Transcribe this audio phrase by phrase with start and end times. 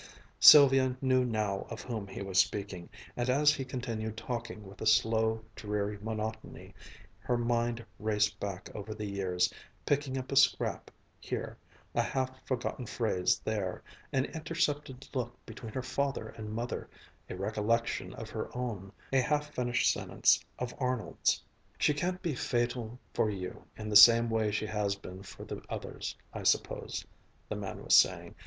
[0.39, 4.87] Sylvia knew now of whom he was speaking, and as he continued talking with a
[4.87, 6.73] slow, dreary monotony,
[7.19, 9.53] her mind raced back over the years,
[9.85, 11.55] picking up a scrap here,
[11.93, 16.89] a half forgotten phrase there, an intercepted look between her father and mother,
[17.29, 21.43] a recollection of her own, a half finished sentence of Arnold's...
[21.77, 25.61] "She can't be fatal for you in the same way she has been for the
[25.69, 27.05] others, of course,"
[27.49, 28.33] the man was saying.